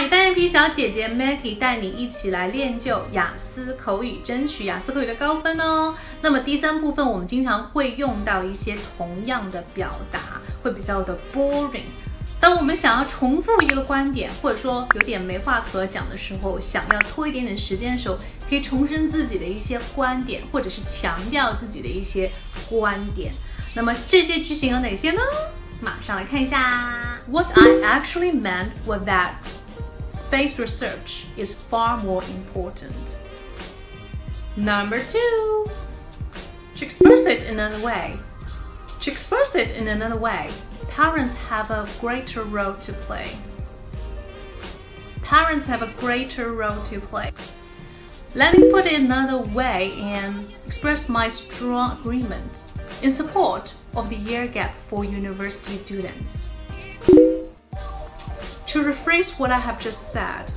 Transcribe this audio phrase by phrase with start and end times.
[0.00, 5.92] 嗨，单眼皮小姐姐 Maggie 带你一起来练就雅思口语，争取雅思口语的高分哦。
[6.22, 11.82] 那么第三部分，我们经常会用到一些同样的表达，会比较的 boring。
[12.38, 18.16] 当我们想要重复一个观点，或者说有点没话可讲的时候，想要拖一点点时间的时候，
[18.48, 22.30] 可以重申自己的一些观点，或者是强调自己的一些
[22.70, 23.32] 观点。
[23.74, 25.20] 那么这些句型有哪些呢？
[25.80, 27.18] 马上来看一下。
[27.26, 29.57] What I actually meant was that.
[30.28, 33.16] Space research is far more important.
[34.58, 35.70] Number two,
[36.74, 38.14] to express it in another way.
[39.00, 40.50] To express it in another way,
[40.90, 43.30] parents have a greater role to play.
[45.22, 47.32] Parents have a greater role to play.
[48.34, 52.64] Let me put it another way and express my strong agreement
[53.00, 56.50] in support of the year gap for university students.
[58.68, 60.52] To rephrase what I have just said,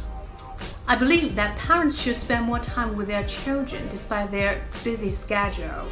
[0.85, 5.87] I believe that parents should spend more time with their children despite their busy schedule.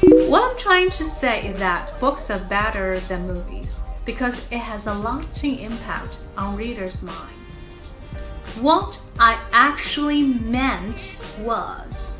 [0.00, 4.86] What I'm trying to say is that books are better than movies because it has
[4.86, 7.36] a lasting impact on readers' mind.
[8.62, 12.12] What I actually meant was.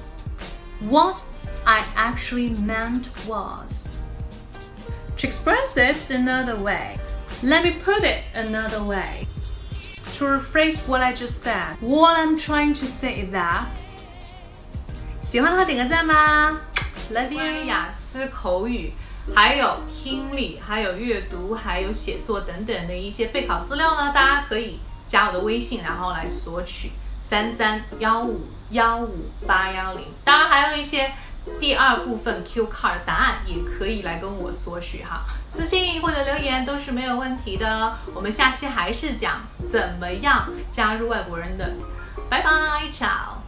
[0.81, 1.23] What
[1.67, 3.89] I actually meant was.
[5.17, 6.99] To express it another way,
[7.43, 9.27] let me put it another way.
[10.19, 13.67] To rephrase what I just said, what I'm trying to say is that.
[15.23, 16.61] 喜欢的话点个赞吧
[17.13, 17.39] ，Love you。
[17.39, 18.93] 关于雅思口语，
[19.35, 26.91] 还有听力，还有阅读，还有写作等等的一些备考资料呢，大家可以加我的微信，然后来索取
[27.23, 30.05] 三三幺五幺五八幺零。
[30.25, 31.13] 当然还有一些。
[31.59, 37.97] 第二部分 Q card 答案也可以来跟我索取哈，私信或者留言都是没有问题的。
[38.15, 41.73] 我们下期还是讲怎么样加入外国人的，
[42.29, 42.51] 拜拜
[42.93, 43.40] ，ciao。